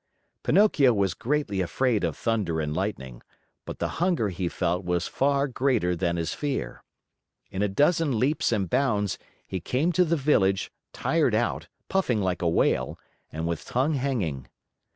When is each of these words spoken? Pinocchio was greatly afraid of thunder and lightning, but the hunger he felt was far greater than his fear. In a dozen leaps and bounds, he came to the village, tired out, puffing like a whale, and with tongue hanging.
Pinocchio 0.41 0.93
was 0.93 1.13
greatly 1.13 1.61
afraid 1.61 2.03
of 2.03 2.17
thunder 2.17 2.59
and 2.59 2.75
lightning, 2.75 3.21
but 3.65 3.77
the 3.77 3.87
hunger 4.01 4.29
he 4.29 4.49
felt 4.49 4.83
was 4.83 5.07
far 5.07 5.47
greater 5.47 5.95
than 5.95 6.17
his 6.17 6.33
fear. 6.33 6.81
In 7.51 7.61
a 7.61 7.67
dozen 7.67 8.17
leaps 8.17 8.51
and 8.51 8.67
bounds, 8.67 9.19
he 9.45 9.59
came 9.61 9.91
to 9.91 10.03
the 10.03 10.17
village, 10.17 10.71
tired 10.91 11.35
out, 11.35 11.67
puffing 11.87 12.19
like 12.19 12.41
a 12.41 12.49
whale, 12.49 12.97
and 13.31 13.45
with 13.45 13.63
tongue 13.65 13.93
hanging. 13.93 14.47